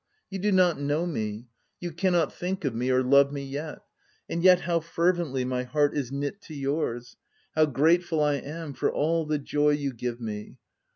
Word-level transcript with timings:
you 0.31 0.39
do 0.39 0.51
not 0.51 0.79
know 0.79 1.05
me; 1.05 1.45
you 1.79 1.91
cannot 1.91 2.33
think 2.33 2.65
of 2.65 2.73
me 2.73 2.89
or 2.89 3.03
love 3.03 3.31
me 3.31 3.43
yet; 3.43 3.83
and 4.27 4.41
yet 4.43 4.61
how 4.61 4.79
fer 4.79 5.13
vently 5.13 5.45
my 5.45 5.61
heart 5.61 5.95
is 5.95 6.11
knit 6.11 6.41
to 6.41 6.55
yours; 6.55 7.17
how 7.53 7.67
grateful 7.67 8.19
I 8.19 8.37
am 8.37 8.73
for 8.73 8.91
all 8.91 9.27
the 9.27 9.37
joy 9.37 9.69
you 9.73 9.93
give 9.93 10.19
me 10.19 10.57